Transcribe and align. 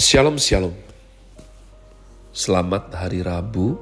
Shalom 0.00 0.40
Shalom. 0.40 0.72
Selamat 2.32 2.88
hari 2.96 3.20
Rabu 3.20 3.76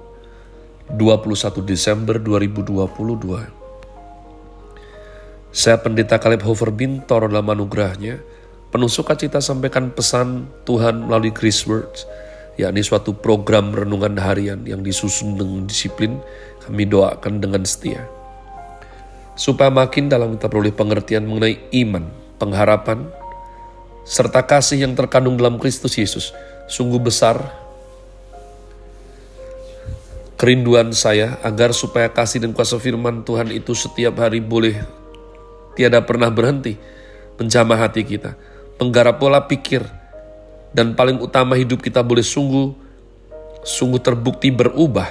21 0.90 1.62
Desember 1.62 2.18
2022 2.18 2.74
Saya 5.54 5.78
Pendeta 5.78 6.18
Kaleb 6.18 6.42
Hofer 6.42 6.74
Bintor 6.74 7.30
dalam 7.30 7.46
anugerahnya 7.46 8.18
Penuh 8.74 8.90
sukacita 8.90 9.38
sampaikan 9.38 9.94
pesan 9.94 10.50
Tuhan 10.66 11.06
melalui 11.06 11.30
Grace 11.30 11.62
Words 11.70 12.02
yakni 12.58 12.82
suatu 12.82 13.14
program 13.14 13.70
renungan 13.70 14.18
harian 14.18 14.66
yang 14.66 14.82
disusun 14.82 15.38
dengan 15.38 15.70
disiplin 15.70 16.18
kami 16.66 16.82
doakan 16.82 17.38
dengan 17.38 17.62
setia. 17.62 18.02
Supaya 19.38 19.70
makin 19.70 20.10
dalam 20.10 20.34
kita 20.34 20.50
peroleh 20.50 20.74
pengertian 20.74 21.30
mengenai 21.30 21.62
iman, 21.86 22.10
pengharapan, 22.42 23.06
serta 24.08 24.40
kasih 24.40 24.88
yang 24.88 24.96
terkandung 24.96 25.36
dalam 25.36 25.60
Kristus 25.60 25.92
Yesus 26.00 26.32
sungguh 26.64 26.96
besar. 26.96 27.68
Kerinduan 30.38 30.94
saya 30.94 31.36
agar 31.42 31.74
supaya 31.74 32.08
kasih 32.08 32.40
dan 32.40 32.54
kuasa 32.54 32.78
firman 32.78 33.26
Tuhan 33.26 33.50
itu 33.50 33.74
setiap 33.74 34.22
hari 34.22 34.38
boleh 34.38 34.80
tiada 35.74 35.98
pernah 35.98 36.30
berhenti 36.30 36.78
menjamah 37.36 37.74
hati 37.74 38.06
kita, 38.06 38.38
menggarap 38.78 39.18
pola 39.18 39.42
pikir, 39.42 39.82
dan 40.70 40.94
paling 40.94 41.18
utama 41.18 41.58
hidup 41.58 41.82
kita 41.82 42.06
boleh 42.06 42.22
sungguh 42.22 42.70
sungguh 43.66 43.98
terbukti 43.98 44.54
berubah, 44.54 45.10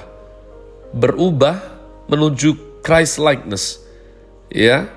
berubah 0.95 1.59
menuju 2.07 2.79
Christ 2.79 3.19
likeness. 3.19 3.83
Ya, 4.47 4.87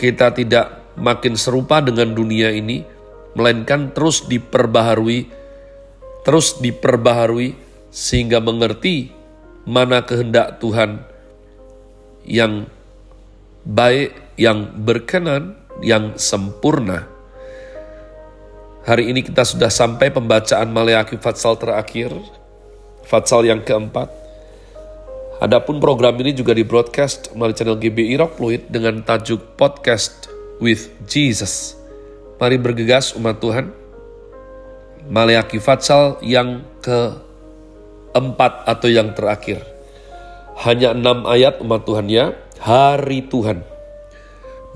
kita 0.00 0.32
tidak 0.32 0.96
makin 0.96 1.36
serupa 1.36 1.84
dengan 1.84 2.16
dunia 2.16 2.48
ini, 2.48 2.95
melainkan 3.36 3.92
terus 3.92 4.24
diperbaharui, 4.24 5.28
terus 6.24 6.56
diperbaharui 6.58 7.54
sehingga 7.92 8.40
mengerti 8.40 9.12
mana 9.68 10.02
kehendak 10.02 10.56
Tuhan 10.58 11.04
yang 12.24 12.64
baik, 13.62 14.16
yang 14.40 14.72
berkenan, 14.82 15.60
yang 15.84 16.16
sempurna. 16.16 17.04
Hari 18.86 19.10
ini 19.10 19.20
kita 19.26 19.42
sudah 19.42 19.68
sampai 19.68 20.14
pembacaan 20.14 20.70
Maleakhi 20.70 21.18
Fatsal 21.18 21.58
terakhir, 21.58 22.14
Fatsal 23.02 23.44
yang 23.44 23.60
keempat. 23.60 24.08
Adapun 25.36 25.82
program 25.82 26.16
ini 26.22 26.32
juga 26.32 26.56
di 26.56 26.64
broadcast 26.64 27.34
melalui 27.36 27.58
channel 27.58 27.76
GBI 27.76 28.16
Rock 28.16 28.40
Fluid 28.40 28.72
dengan 28.72 29.04
tajuk 29.04 29.58
Podcast 29.60 30.32
with 30.64 30.88
Jesus. 31.04 31.75
Mari 32.36 32.60
bergegas 32.60 33.16
umat 33.16 33.40
Tuhan. 33.40 33.72
Maleaki 35.08 35.56
Fatsal 35.56 36.20
yang 36.20 36.68
keempat 36.84 38.68
atau 38.68 38.88
yang 38.92 39.16
terakhir. 39.16 39.64
Hanya 40.60 40.92
enam 40.92 41.24
ayat 41.24 41.64
umat 41.64 41.88
Tuhan 41.88 42.12
ya. 42.12 42.36
Hari 42.60 43.24
Tuhan. 43.32 43.64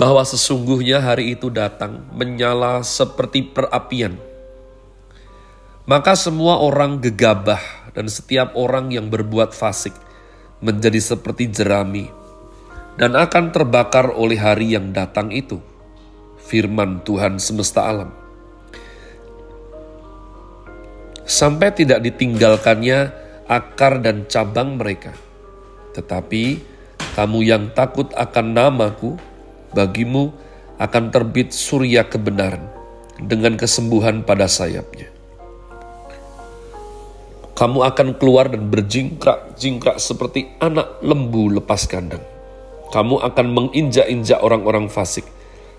Bahwa 0.00 0.24
sesungguhnya 0.24 1.04
hari 1.04 1.36
itu 1.36 1.52
datang 1.52 2.00
menyala 2.16 2.80
seperti 2.80 3.44
perapian. 3.44 4.16
Maka 5.84 6.16
semua 6.16 6.64
orang 6.64 6.96
gegabah 6.96 7.60
dan 7.92 8.08
setiap 8.08 8.56
orang 8.56 8.88
yang 8.88 9.12
berbuat 9.12 9.52
fasik 9.52 9.92
menjadi 10.64 11.12
seperti 11.12 11.52
jerami 11.52 12.08
dan 12.96 13.12
akan 13.12 13.52
terbakar 13.52 14.08
oleh 14.16 14.40
hari 14.40 14.72
yang 14.72 14.96
datang 14.96 15.28
itu 15.28 15.60
firman 16.50 16.98
Tuhan 17.06 17.38
semesta 17.38 17.86
alam. 17.86 18.10
Sampai 21.22 21.70
tidak 21.70 22.02
ditinggalkannya 22.02 23.14
akar 23.46 24.02
dan 24.02 24.26
cabang 24.26 24.74
mereka. 24.74 25.14
Tetapi 25.94 26.58
kamu 27.14 27.38
yang 27.46 27.70
takut 27.70 28.10
akan 28.18 28.46
namaku, 28.50 29.14
bagimu 29.70 30.34
akan 30.82 31.14
terbit 31.14 31.54
surya 31.54 32.02
kebenaran 32.10 32.66
dengan 33.22 33.54
kesembuhan 33.54 34.26
pada 34.26 34.50
sayapnya. 34.50 35.06
Kamu 37.54 37.84
akan 37.84 38.16
keluar 38.16 38.48
dan 38.50 38.72
berjingkrak-jingkrak 38.72 40.00
seperti 40.00 40.50
anak 40.58 40.98
lembu 41.04 41.52
lepas 41.52 41.84
kandang. 41.86 42.24
Kamu 42.90 43.22
akan 43.22 43.46
menginjak-injak 43.54 44.40
orang-orang 44.40 44.88
fasik 44.90 45.28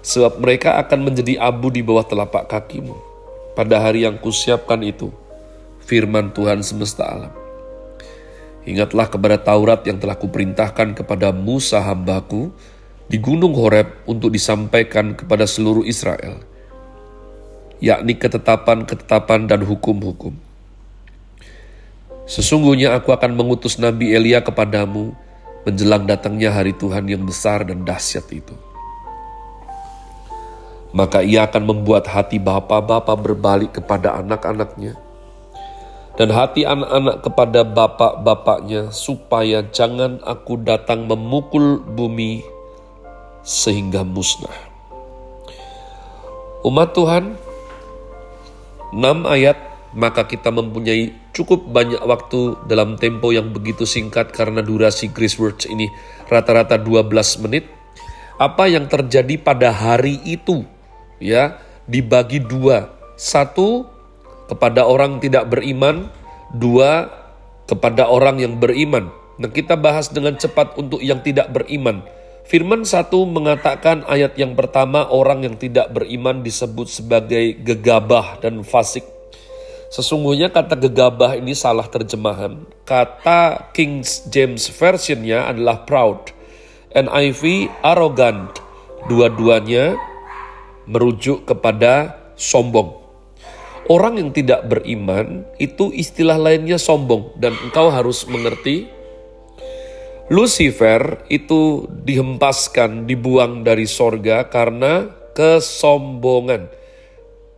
sebab 0.01 0.41
mereka 0.41 0.81
akan 0.81 1.13
menjadi 1.13 1.37
abu 1.37 1.69
di 1.69 1.85
bawah 1.85 2.05
telapak 2.05 2.49
kakimu. 2.49 2.97
Pada 3.53 3.77
hari 3.77 4.03
yang 4.09 4.17
kusiapkan 4.17 4.81
itu, 4.81 5.13
firman 5.85 6.33
Tuhan 6.33 6.65
semesta 6.65 7.05
alam. 7.05 7.33
Ingatlah 8.65 9.09
kepada 9.09 9.37
Taurat 9.41 9.81
yang 9.85 9.97
telah 9.97 10.17
kuperintahkan 10.17 10.93
kepada 10.93 11.33
Musa 11.33 11.81
hambaku 11.81 12.53
di 13.09 13.17
gunung 13.17 13.57
Horeb 13.57 14.05
untuk 14.05 14.29
disampaikan 14.29 15.17
kepada 15.17 15.49
seluruh 15.49 15.85
Israel, 15.85 16.41
yakni 17.81 18.17
ketetapan-ketetapan 18.17 19.49
dan 19.49 19.61
hukum-hukum. 19.65 20.37
Sesungguhnya 22.29 22.95
aku 22.95 23.11
akan 23.11 23.33
mengutus 23.33 23.81
Nabi 23.81 24.13
Elia 24.13 24.39
kepadamu 24.39 25.11
menjelang 25.67 26.07
datangnya 26.07 26.53
hari 26.53 26.71
Tuhan 26.71 27.09
yang 27.09 27.27
besar 27.27 27.67
dan 27.67 27.83
dahsyat 27.83 28.25
itu 28.31 28.70
maka 30.91 31.23
ia 31.23 31.47
akan 31.47 31.63
membuat 31.71 32.07
hati 32.07 32.37
bapak-bapak 32.37 33.17
berbalik 33.23 33.71
kepada 33.79 34.19
anak-anaknya, 34.19 34.99
dan 36.19 36.29
hati 36.35 36.67
anak-anak 36.67 37.23
kepada 37.23 37.63
bapak-bapaknya, 37.63 38.91
supaya 38.91 39.63
jangan 39.71 40.19
aku 40.27 40.59
datang 40.59 41.07
memukul 41.07 41.79
bumi 41.79 42.43
sehingga 43.41 44.03
musnah. 44.03 44.53
Umat 46.61 46.93
Tuhan, 46.93 47.33
enam 48.93 49.25
ayat, 49.25 49.57
maka 49.97 50.29
kita 50.29 50.53
mempunyai 50.53 51.09
cukup 51.33 51.67
banyak 51.67 51.99
waktu 52.05 52.59
dalam 52.67 52.99
tempo 53.01 53.33
yang 53.33 53.49
begitu 53.49 53.87
singkat 53.87 54.29
karena 54.29 54.61
durasi 54.61 55.09
Grace 55.09 55.41
Words 55.41 55.65
ini 55.65 55.89
rata-rata 56.29 56.77
12 56.77 57.43
menit. 57.47 57.65
Apa 58.37 58.69
yang 58.69 58.85
terjadi 58.85 59.37
pada 59.41 59.69
hari 59.69 60.17
itu 60.25 60.65
ya 61.21 61.61
dibagi 61.85 62.41
dua. 62.41 62.91
Satu 63.15 63.85
kepada 64.49 64.83
orang 64.83 65.21
tidak 65.21 65.47
beriman, 65.47 66.09
dua 66.51 67.07
kepada 67.69 68.09
orang 68.09 68.41
yang 68.43 68.59
beriman. 68.59 69.13
Nah 69.39 69.47
kita 69.47 69.79
bahas 69.79 70.11
dengan 70.11 70.35
cepat 70.35 70.75
untuk 70.75 70.99
yang 70.99 71.23
tidak 71.23 71.53
beriman. 71.53 72.03
Firman 72.49 72.83
satu 72.83 73.23
mengatakan 73.23 74.03
ayat 74.09 74.35
yang 74.35 74.57
pertama 74.59 75.07
orang 75.07 75.47
yang 75.47 75.55
tidak 75.55 75.93
beriman 75.93 76.43
disebut 76.43 76.89
sebagai 76.91 77.55
gegabah 77.63 78.43
dan 78.43 78.65
fasik. 78.65 79.07
Sesungguhnya 79.91 80.51
kata 80.51 80.75
gegabah 80.75 81.39
ini 81.39 81.55
salah 81.55 81.87
terjemahan. 81.87 82.63
Kata 82.83 83.71
King 83.71 84.03
James 84.27 84.67
Versionnya 84.67 85.47
adalah 85.47 85.87
proud. 85.87 86.31
NIV 86.91 87.71
arrogant. 87.83 88.59
Dua-duanya 89.07 89.95
merujuk 90.89 91.45
kepada 91.45 92.17
sombong. 92.37 92.97
Orang 93.89 94.21
yang 94.21 94.31
tidak 94.31 94.69
beriman 94.69 95.43
itu 95.57 95.89
istilah 95.91 96.37
lainnya 96.37 96.77
sombong 96.77 97.35
dan 97.41 97.57
engkau 97.65 97.89
harus 97.91 98.23
mengerti 98.29 98.87
Lucifer 100.31 101.27
itu 101.27 101.91
dihempaskan, 101.91 103.03
dibuang 103.03 103.67
dari 103.67 103.83
sorga 103.83 104.47
karena 104.47 105.11
kesombongan. 105.35 106.71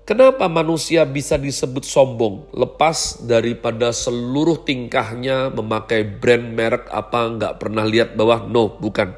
Kenapa 0.10 0.50
manusia 0.50 1.06
bisa 1.06 1.38
disebut 1.38 1.86
sombong? 1.86 2.50
Lepas 2.50 3.30
daripada 3.30 3.94
seluruh 3.94 4.66
tingkahnya 4.66 5.54
memakai 5.54 6.02
brand 6.02 6.50
merek 6.50 6.90
apa 6.90 7.38
nggak 7.38 7.62
pernah 7.62 7.86
lihat 7.86 8.18
bawah? 8.18 8.50
No, 8.50 8.74
bukan. 8.81 9.14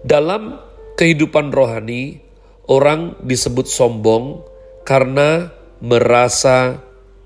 Dalam 0.00 0.56
kehidupan 0.96 1.52
rohani, 1.52 2.24
Orang 2.70 3.18
disebut 3.26 3.66
sombong 3.66 4.46
karena 4.86 5.50
merasa 5.82 6.78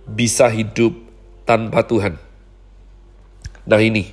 bisa 0.09 0.49
hidup 0.49 0.97
tanpa 1.45 1.85
Tuhan. 1.85 2.17
Nah 3.69 3.81
ini, 3.81 4.09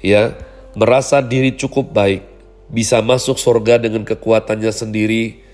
ya, 0.00 0.32
merasa 0.72 1.20
diri 1.20 1.52
cukup 1.52 1.92
baik, 1.92 2.24
bisa 2.72 3.04
masuk 3.04 3.36
surga 3.36 3.84
dengan 3.84 4.08
kekuatannya 4.08 4.72
sendiri, 4.72 5.44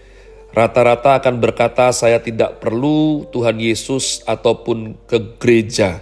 rata-rata 0.54 1.18
akan 1.18 1.42
berkata 1.42 1.90
saya 1.90 2.22
tidak 2.22 2.62
perlu 2.62 3.26
Tuhan 3.34 3.58
Yesus 3.58 4.22
ataupun 4.22 4.94
ke 5.10 5.18
gereja. 5.42 5.98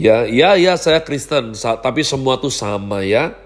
Ya, 0.00 0.24
ya, 0.24 0.56
ya 0.56 0.80
saya 0.80 1.04
Kristen, 1.04 1.52
tapi 1.58 2.06
semua 2.06 2.40
tuh 2.40 2.54
sama 2.54 3.04
ya. 3.04 3.36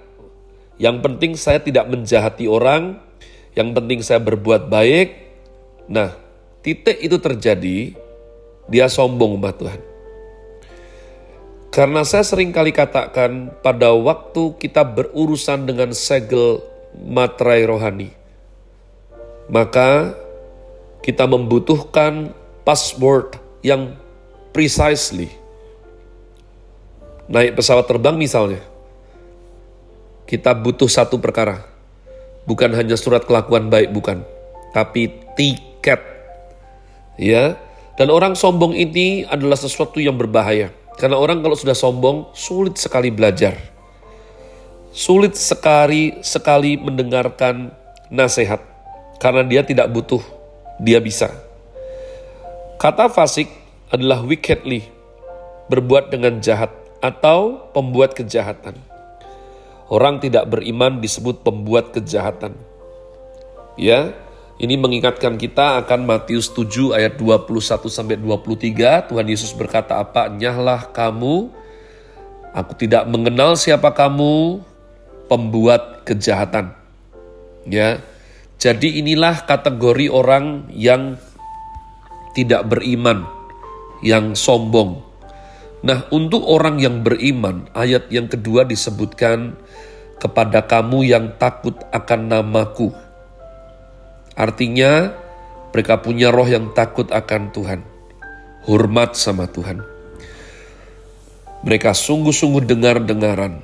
Yang 0.77 0.97
penting 1.03 1.33
saya 1.35 1.59
tidak 1.59 1.89
menjahati 1.89 2.45
orang, 2.47 3.01
yang 3.53 3.77
penting 3.77 4.01
saya 4.01 4.21
berbuat 4.21 4.69
baik. 4.73 5.09
Nah, 5.89 6.17
titik 6.65 7.01
itu 7.01 7.17
terjadi 7.21 7.93
dia 8.71 8.87
sombong 8.89 9.37
umat 9.37 9.59
Tuhan. 9.61 9.81
Karena 11.73 12.05
saya 12.05 12.21
sering 12.21 12.53
kali 12.53 12.69
katakan 12.69 13.49
pada 13.65 13.97
waktu 13.97 14.61
kita 14.61 14.85
berurusan 14.85 15.65
dengan 15.65 15.97
segel 15.97 16.61
materai 16.93 17.65
rohani, 17.65 18.13
maka 19.49 20.13
kita 21.01 21.25
membutuhkan 21.25 22.37
password 22.61 23.41
yang 23.65 23.97
precisely. 24.53 25.33
Naik 27.33 27.57
pesawat 27.57 27.89
terbang 27.89 28.21
misalnya, 28.21 28.61
kita 30.29 30.53
butuh 30.53 30.93
satu 30.93 31.17
perkara, 31.17 31.72
bukan 32.49 32.75
hanya 32.75 32.99
surat 32.99 33.25
kelakuan 33.25 33.69
baik, 33.73 33.95
bukan, 33.95 34.25
tapi 34.75 35.11
tiket. 35.39 36.01
Ya, 37.21 37.61
dan 38.01 38.09
orang 38.09 38.33
sombong 38.33 38.73
ini 38.73 39.29
adalah 39.29 39.57
sesuatu 39.57 40.01
yang 40.01 40.17
berbahaya 40.17 40.73
karena 40.97 41.17
orang 41.17 41.41
kalau 41.41 41.57
sudah 41.57 41.77
sombong, 41.77 42.29
sulit 42.37 42.77
sekali 42.77 43.09
belajar. 43.09 43.57
Sulit 44.93 45.41
sekali 45.41 46.21
sekali 46.21 46.77
mendengarkan 46.77 47.73
nasihat 48.13 48.61
karena 49.17 49.41
dia 49.45 49.65
tidak 49.65 49.89
butuh, 49.89 50.21
dia 50.77 51.01
bisa. 51.01 51.33
Kata 52.77 53.09
fasik 53.09 53.49
adalah 53.89 54.21
wickedly, 54.21 54.85
berbuat 55.73 56.13
dengan 56.13 56.43
jahat 56.45 56.69
atau 57.01 57.73
pembuat 57.73 58.13
kejahatan. 58.13 58.77
Orang 59.93 60.25
tidak 60.25 60.49
beriman 60.49 61.05
disebut 61.05 61.45
pembuat 61.45 61.93
kejahatan. 61.93 62.57
Ya, 63.77 64.17
ini 64.57 64.81
mengingatkan 64.81 65.37
kita 65.37 65.85
akan 65.85 66.09
Matius 66.09 66.49
7 66.49 66.97
ayat 66.97 67.21
21 67.21 67.93
sampai 67.93 68.17
23. 68.17 69.13
Tuhan 69.13 69.27
Yesus 69.29 69.53
berkata 69.53 70.01
apa? 70.01 70.33
Nyahlah 70.33 70.89
kamu, 70.97 71.53
aku 72.57 72.73
tidak 72.81 73.05
mengenal 73.05 73.53
siapa 73.53 73.93
kamu, 73.93 74.65
pembuat 75.29 76.09
kejahatan. 76.09 76.73
Ya. 77.69 78.01
Jadi 78.57 78.97
inilah 78.97 79.45
kategori 79.45 80.09
orang 80.09 80.73
yang 80.73 81.21
tidak 82.33 82.65
beriman, 82.65 83.29
yang 84.01 84.33
sombong. 84.33 85.12
Nah, 85.83 86.07
untuk 86.15 86.47
orang 86.47 86.79
yang 86.79 87.03
beriman, 87.03 87.67
ayat 87.75 88.07
yang 88.11 88.31
kedua 88.31 88.63
disebutkan 88.63 89.59
kepada 90.23 90.63
kamu 90.63 91.03
yang 91.11 91.35
takut 91.35 91.75
akan 91.91 92.31
namaku 92.31 92.95
Artinya, 94.33 95.13
mereka 95.77 96.01
punya 96.01 96.33
roh 96.33 96.49
yang 96.49 96.73
takut 96.73 97.09
akan 97.13 97.53
Tuhan, 97.53 97.81
hormat 98.65 99.13
sama 99.13 99.45
Tuhan. 99.45 99.85
Mereka 101.63 101.93
sungguh-sungguh 101.93 102.65
dengar-dengaran. 102.65 103.61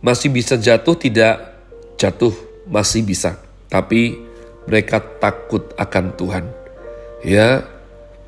Masih 0.00 0.30
bisa 0.30 0.54
jatuh, 0.54 0.94
tidak 0.94 1.58
jatuh, 1.98 2.32
masih 2.70 3.02
bisa. 3.02 3.36
Tapi 3.66 4.22
mereka 4.70 5.02
takut 5.02 5.74
akan 5.74 6.14
Tuhan. 6.14 6.44
Ya, 7.26 7.66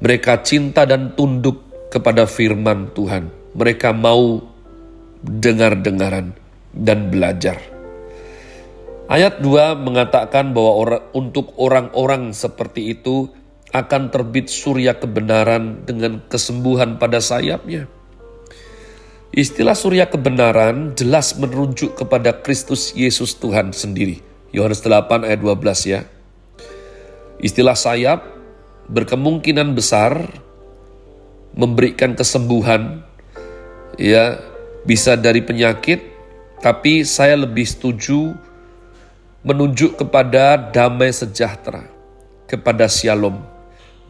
mereka 0.03 0.43
cinta 0.43 0.85
dan 0.85 1.15
tunduk 1.15 1.66
kepada 1.97 2.29
firman 2.29 2.93
Tuhan. 2.93 3.33
Mereka 3.57 3.97
mau 3.97 4.45
dengar-dengaran 5.25 6.37
dan 6.77 7.09
belajar. 7.09 7.57
Ayat 9.09 9.41
2 9.41 9.81
mengatakan 9.81 10.53
bahwa 10.53 11.01
untuk 11.17 11.57
orang-orang 11.57 12.37
seperti 12.37 12.93
itu 12.93 13.33
akan 13.73 14.13
terbit 14.13 14.53
surya 14.53 15.01
kebenaran 15.01 15.89
dengan 15.89 16.21
kesembuhan 16.29 17.01
pada 17.01 17.23
sayapnya. 17.23 17.89
Istilah 19.37 19.77
surya 19.77 20.09
kebenaran 20.09 20.97
jelas 20.97 21.37
merujuk 21.37 21.97
kepada 21.97 22.41
Kristus 22.41 22.93
Yesus 22.97 23.37
Tuhan 23.37 23.73
sendiri. 23.73 24.21
Yohanes 24.53 24.81
8 24.81 25.29
ayat 25.29 25.41
12 25.45 25.93
ya. 25.93 26.01
Istilah 27.37 27.77
sayap 27.77 28.25
berkemungkinan 28.89 29.77
besar 29.77 30.46
memberikan 31.57 32.13
kesembuhan 32.13 33.01
ya 33.97 34.39
bisa 34.85 35.17
dari 35.17 35.41
penyakit 35.41 36.15
tapi 36.61 37.03
saya 37.03 37.37
lebih 37.37 37.65
setuju 37.65 38.37
menunjuk 39.47 39.95
kepada 40.03 40.59
damai 40.59 41.15
sejahtera, 41.15 41.87
kepada 42.51 42.91
shalom. 42.91 43.39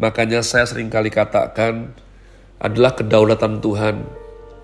Makanya 0.01 0.41
saya 0.41 0.65
sering 0.65 0.89
kali 0.89 1.13
katakan 1.13 1.93
adalah 2.57 2.97
kedaulatan 2.97 3.61
Tuhan. 3.61 4.01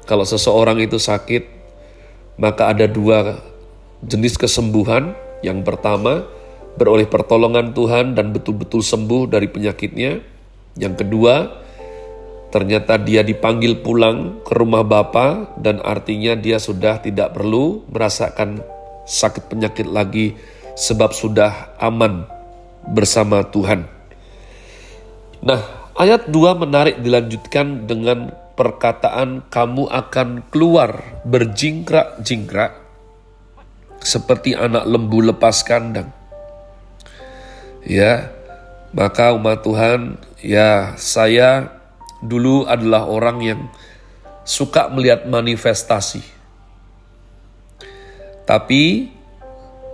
Kalau 0.08 0.24
seseorang 0.24 0.80
itu 0.80 0.96
sakit, 0.96 1.44
maka 2.40 2.72
ada 2.72 2.88
dua 2.88 3.36
jenis 4.00 4.40
kesembuhan. 4.40 5.12
Yang 5.44 5.60
pertama, 5.68 6.24
beroleh 6.80 7.04
pertolongan 7.04 7.76
Tuhan 7.76 8.16
dan 8.16 8.32
betul-betul 8.32 8.80
sembuh 8.80 9.28
dari 9.28 9.52
penyakitnya. 9.52 10.24
Yang 10.80 11.04
kedua, 11.04 11.61
ternyata 12.52 13.00
dia 13.00 13.24
dipanggil 13.24 13.80
pulang 13.80 14.44
ke 14.44 14.52
rumah 14.52 14.84
Bapa 14.84 15.56
dan 15.56 15.80
artinya 15.80 16.36
dia 16.36 16.60
sudah 16.60 17.00
tidak 17.00 17.32
perlu 17.32 17.88
merasakan 17.88 18.60
sakit 19.08 19.48
penyakit 19.48 19.88
lagi 19.88 20.36
sebab 20.76 21.16
sudah 21.16 21.74
aman 21.80 22.28
bersama 22.92 23.40
Tuhan. 23.48 23.88
Nah, 25.42 25.60
ayat 25.96 26.28
2 26.28 26.62
menarik 26.62 27.00
dilanjutkan 27.00 27.88
dengan 27.88 28.30
perkataan 28.52 29.48
kamu 29.48 29.88
akan 29.88 30.28
keluar 30.52 31.24
berjingkrak-jingkrak 31.24 32.78
seperti 34.04 34.52
anak 34.52 34.84
lembu 34.84 35.24
lepas 35.24 35.64
kandang. 35.64 36.12
Ya, 37.82 38.30
maka 38.94 39.34
umat 39.34 39.66
Tuhan, 39.66 40.20
ya 40.38 40.94
saya 40.94 41.81
dulu 42.22 42.64
adalah 42.64 43.10
orang 43.10 43.38
yang 43.42 43.60
suka 44.46 44.88
melihat 44.88 45.26
manifestasi. 45.26 46.22
Tapi 48.42 49.10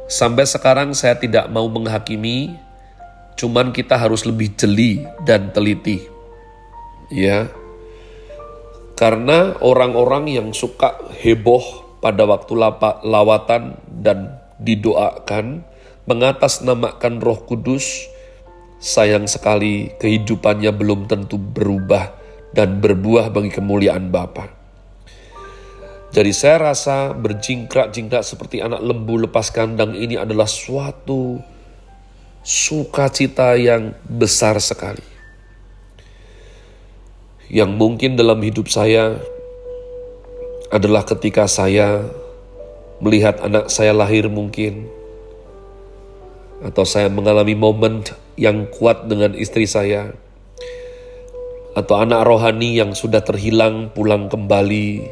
Sampai 0.09 0.49
sekarang 0.49 0.97
saya 0.97 1.21
tidak 1.21 1.53
mau 1.53 1.69
menghakimi, 1.69 2.57
cuman 3.37 3.77
kita 3.77 4.01
harus 4.01 4.25
lebih 4.25 4.57
jeli 4.57 5.05
dan 5.29 5.53
teliti. 5.53 6.01
Ya. 7.13 7.53
Karena 8.97 9.53
orang-orang 9.61 10.33
yang 10.33 10.49
suka 10.57 10.97
heboh 11.21 11.61
pada 12.01 12.25
waktu 12.25 12.57
lawatan 13.05 13.77
dan 14.01 14.41
didoakan 14.57 15.69
mengatasnamakan 16.09 17.21
Roh 17.21 17.45
Kudus, 17.45 18.09
sayang 18.79 19.27
sekali 19.27 19.91
kehidupannya 19.99 20.71
belum 20.71 21.11
tentu 21.11 21.37
berubah 21.37 22.15
dan 22.55 22.79
berbuah 22.79 23.31
bagi 23.35 23.51
kemuliaan 23.51 24.09
Bapa. 24.09 24.55
Jadi 26.09 26.33
saya 26.33 26.73
rasa 26.73 27.13
berjingkrak-jingkrak 27.13 28.25
seperti 28.25 28.65
anak 28.65 28.81
lembu 28.81 29.21
lepas 29.21 29.53
kandang 29.53 29.93
ini 29.93 30.17
adalah 30.17 30.49
suatu 30.49 31.37
sukacita 32.41 33.61
yang 33.61 33.93
besar 34.09 34.57
sekali. 34.57 35.05
Yang 37.53 37.71
mungkin 37.77 38.17
dalam 38.17 38.41
hidup 38.41 38.73
saya 38.73 39.21
adalah 40.73 41.05
ketika 41.05 41.45
saya 41.45 42.09
melihat 43.05 43.41
anak 43.45 43.69
saya 43.69 43.93
lahir 43.93 44.33
mungkin 44.33 44.89
atau 46.65 46.85
saya 46.89 47.13
mengalami 47.13 47.53
momen 47.53 48.05
yang 48.39 48.71
kuat 48.71 49.11
dengan 49.11 49.35
istri 49.35 49.67
saya 49.67 50.15
atau 51.75 51.95
anak 51.99 52.23
rohani 52.23 52.79
yang 52.79 52.95
sudah 52.95 53.23
terhilang 53.23 53.91
pulang 53.91 54.31
kembali 54.31 55.11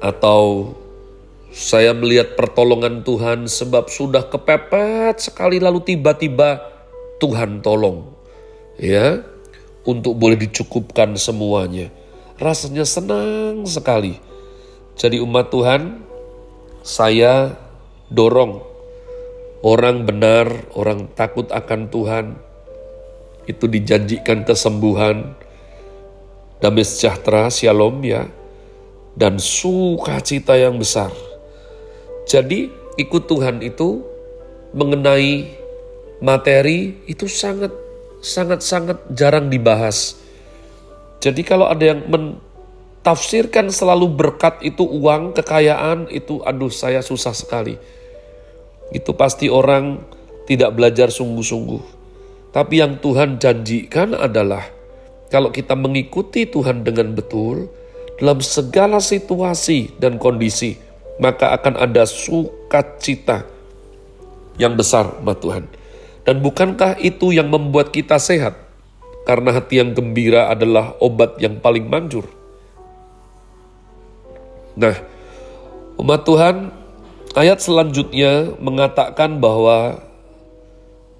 atau 0.00 0.72
saya 1.52 1.92
melihat 1.92 2.32
pertolongan 2.32 3.04
Tuhan 3.04 3.44
sebab 3.44 3.92
sudah 3.92 4.24
kepepet 4.32 5.20
sekali 5.20 5.60
lalu 5.60 5.84
tiba-tiba 5.84 6.64
Tuhan 7.20 7.60
tolong. 7.60 8.08
Ya, 8.80 9.20
untuk 9.84 10.16
boleh 10.16 10.40
dicukupkan 10.40 11.14
semuanya. 11.20 11.92
Rasanya 12.40 12.88
senang 12.88 13.68
sekali. 13.68 14.16
Jadi 14.96 15.20
umat 15.20 15.52
Tuhan, 15.52 16.02
saya 16.80 17.54
dorong 18.08 18.71
orang 19.62 20.04
benar, 20.04 20.50
orang 20.74 21.08
takut 21.14 21.46
akan 21.48 21.88
Tuhan, 21.88 22.26
itu 23.46 23.64
dijanjikan 23.66 24.42
kesembuhan, 24.42 25.34
damai 26.58 26.86
sejahtera, 26.86 27.50
shalom 27.50 28.02
ya, 28.02 28.26
dan 29.14 29.38
sukacita 29.38 30.58
yang 30.58 30.78
besar. 30.78 31.10
Jadi 32.26 32.70
ikut 32.98 33.26
Tuhan 33.26 33.62
itu 33.62 34.02
mengenai 34.72 35.58
materi 36.22 37.02
itu 37.10 37.26
sangat 37.26 37.74
sangat 38.22 38.62
sangat 38.62 38.98
jarang 39.10 39.50
dibahas. 39.50 40.22
Jadi 41.18 41.42
kalau 41.42 41.66
ada 41.66 41.82
yang 41.94 42.06
mentafsirkan 42.06 43.70
selalu 43.70 44.10
berkat 44.10 44.62
itu 44.62 44.82
uang, 44.82 45.34
kekayaan, 45.34 46.10
itu 46.10 46.42
aduh 46.42 46.70
saya 46.70 47.02
susah 47.02 47.34
sekali. 47.34 47.78
Itu 48.92 49.16
pasti 49.16 49.48
orang 49.48 50.00
tidak 50.44 50.76
belajar 50.76 51.08
sungguh-sungguh. 51.08 51.82
Tapi 52.52 52.84
yang 52.84 53.00
Tuhan 53.00 53.40
janjikan 53.40 54.12
adalah 54.12 54.68
kalau 55.32 55.48
kita 55.48 55.72
mengikuti 55.72 56.44
Tuhan 56.44 56.84
dengan 56.84 57.16
betul, 57.16 57.72
dalam 58.20 58.44
segala 58.44 59.00
situasi 59.00 59.96
dan 59.96 60.20
kondisi, 60.20 60.76
maka 61.16 61.56
akan 61.56 61.80
ada 61.80 62.04
sukacita 62.04 63.48
yang 64.60 64.76
besar 64.76 65.08
buat 65.24 65.40
Tuhan. 65.40 65.64
Dan 66.28 66.44
bukankah 66.44 67.00
itu 67.00 67.32
yang 67.32 67.48
membuat 67.48 67.90
kita 67.90 68.20
sehat? 68.20 68.62
karena 69.22 69.54
hati 69.54 69.78
yang 69.78 69.94
gembira 69.94 70.50
adalah 70.50 70.98
obat 70.98 71.38
yang 71.38 71.62
paling 71.62 71.86
manjur. 71.86 72.26
Nah, 74.74 74.96
umat 76.00 76.20
Tuhan, 76.26 76.56
ayat 77.36 77.60
selanjutnya 77.60 78.56
mengatakan 78.60 79.40
bahwa 79.40 80.00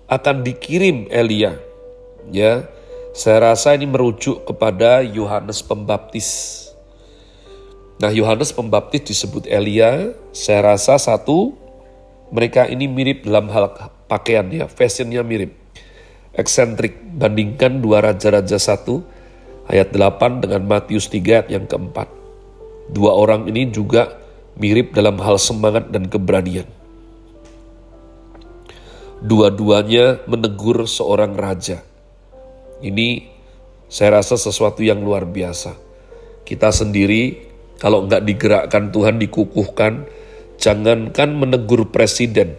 akan 0.08 0.44
dikirim 0.44 1.08
Elia. 1.08 1.56
Ya, 2.30 2.68
saya 3.16 3.52
rasa 3.52 3.74
ini 3.74 3.88
merujuk 3.88 4.44
kepada 4.46 5.02
Yohanes 5.02 5.64
Pembaptis. 5.64 6.60
Nah, 7.98 8.12
Yohanes 8.12 8.54
Pembaptis 8.54 9.04
disebut 9.08 9.48
Elia. 9.48 10.14
Saya 10.30 10.74
rasa 10.74 10.96
satu, 11.00 11.56
mereka 12.30 12.68
ini 12.68 12.86
mirip 12.86 13.26
dalam 13.26 13.50
hal 13.50 13.72
pakaian 14.06 14.46
ya, 14.52 14.70
fashionnya 14.70 15.24
mirip 15.24 15.62
eksentrik. 16.36 16.96
Bandingkan 17.12 17.84
dua 17.84 18.00
Raja-Raja 18.00 18.56
satu 18.56 19.04
ayat 19.68 19.92
8 19.92 20.44
dengan 20.44 20.64
Matius 20.64 21.08
3 21.12 21.44
ayat 21.44 21.48
yang 21.52 21.64
keempat. 21.68 22.08
Dua 22.92 23.14
orang 23.16 23.48
ini 23.48 23.68
juga 23.68 24.21
mirip 24.58 24.92
dalam 24.92 25.16
hal 25.20 25.36
semangat 25.36 25.88
dan 25.88 26.08
keberanian. 26.08 26.68
Dua-duanya 29.22 30.24
menegur 30.26 30.84
seorang 30.90 31.38
raja. 31.38 31.80
Ini 32.82 33.30
saya 33.86 34.18
rasa 34.18 34.34
sesuatu 34.34 34.82
yang 34.82 34.98
luar 35.00 35.28
biasa. 35.28 35.78
Kita 36.42 36.74
sendiri 36.74 37.38
kalau 37.78 38.04
nggak 38.10 38.22
digerakkan 38.26 38.90
Tuhan 38.90 39.22
dikukuhkan, 39.22 40.10
jangankan 40.58 41.30
menegur 41.38 41.86
presiden, 41.94 42.58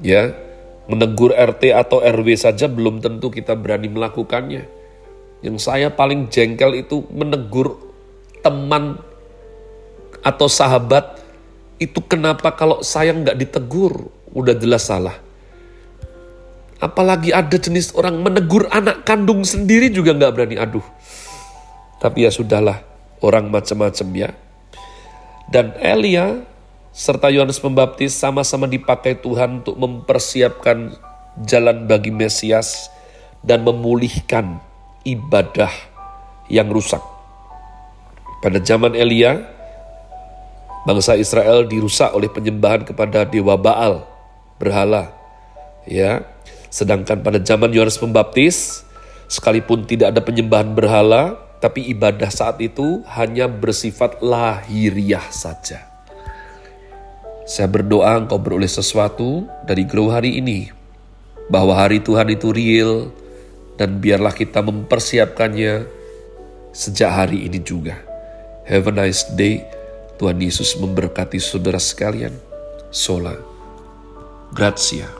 ya 0.00 0.32
Menegur 0.90 1.30
RT 1.30 1.70
atau 1.70 2.02
RW 2.02 2.34
saja 2.34 2.66
belum 2.66 2.98
tentu 2.98 3.30
kita 3.30 3.54
berani 3.54 3.86
melakukannya. 3.86 4.66
Yang 5.38 5.56
saya 5.62 5.94
paling 5.94 6.26
jengkel 6.26 6.82
itu 6.82 7.06
menegur 7.14 7.78
teman 8.42 8.98
atau 10.22 10.46
sahabat 10.46 11.18
itu 11.82 11.98
kenapa 12.06 12.54
kalau 12.54 12.80
saya 12.86 13.10
nggak 13.10 13.36
ditegur 13.36 14.06
udah 14.32 14.54
jelas 14.54 14.86
salah. 14.86 15.18
Apalagi 16.82 17.30
ada 17.30 17.54
jenis 17.54 17.94
orang 17.94 18.18
menegur 18.18 18.66
anak 18.70 19.06
kandung 19.06 19.46
sendiri 19.46 19.90
juga 19.90 20.14
nggak 20.14 20.32
berani. 20.34 20.56
Aduh. 20.58 20.82
Tapi 22.02 22.26
ya 22.26 22.30
sudahlah, 22.34 22.82
orang 23.22 23.46
macam-macam 23.46 24.08
ya. 24.10 24.30
Dan 25.46 25.78
Elia 25.78 26.42
serta 26.90 27.30
Yohanes 27.30 27.62
Pembaptis 27.62 28.18
sama-sama 28.18 28.66
dipakai 28.66 29.14
Tuhan 29.22 29.62
untuk 29.62 29.78
mempersiapkan 29.78 30.90
jalan 31.46 31.86
bagi 31.86 32.10
Mesias 32.10 32.90
dan 33.46 33.62
memulihkan 33.62 34.58
ibadah 35.06 35.70
yang 36.50 36.66
rusak. 36.66 37.00
Pada 38.42 38.58
zaman 38.58 38.98
Elia, 38.98 39.51
bangsa 40.86 41.14
Israel 41.18 41.66
dirusak 41.66 42.14
oleh 42.14 42.30
penyembahan 42.30 42.82
kepada 42.86 43.26
dewa 43.26 43.54
Baal, 43.58 44.06
berhala. 44.58 45.14
Ya, 45.82 46.22
sedangkan 46.70 47.26
pada 47.26 47.42
zaman 47.42 47.74
Yohanes 47.74 47.98
Pembaptis, 47.98 48.86
sekalipun 49.26 49.82
tidak 49.82 50.14
ada 50.14 50.22
penyembahan 50.22 50.74
berhala, 50.74 51.38
tapi 51.62 51.90
ibadah 51.94 52.30
saat 52.30 52.58
itu 52.58 53.02
hanya 53.06 53.46
bersifat 53.46 54.18
lahiriah 54.22 55.26
saja. 55.30 55.86
Saya 57.42 57.66
berdoa 57.66 58.18
engkau 58.18 58.38
beroleh 58.38 58.70
sesuatu 58.70 59.50
dari 59.66 59.82
grow 59.82 60.10
hari 60.14 60.38
ini. 60.38 60.70
Bahwa 61.50 61.74
hari 61.74 61.98
Tuhan 61.98 62.30
itu 62.30 62.54
real 62.54 63.10
dan 63.74 63.98
biarlah 63.98 64.30
kita 64.30 64.62
mempersiapkannya 64.62 65.84
sejak 66.70 67.10
hari 67.10 67.50
ini 67.50 67.58
juga. 67.58 67.98
Have 68.70 68.86
a 68.88 68.94
nice 68.94 69.26
day. 69.34 69.81
Tuhan 70.22 70.38
Yesus 70.38 70.78
memberkati 70.78 71.42
saudara 71.42 71.82
sekalian. 71.82 72.30
Sola. 72.94 73.34
Grazie. 74.54 75.18